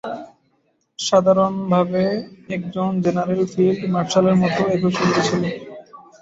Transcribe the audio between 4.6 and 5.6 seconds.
একই সুবিধা ছিল।